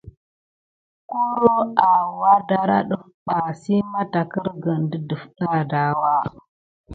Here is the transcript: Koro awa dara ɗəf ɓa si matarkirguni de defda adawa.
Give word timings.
Koro 1.09 1.55
awa 1.91 2.31
dara 2.49 2.77
ɗəf 2.89 3.03
ɓa 3.25 3.37
si 3.61 3.73
matarkirguni 3.91 4.85
de 4.91 4.97
defda 5.09 5.45
adawa. 5.59 6.13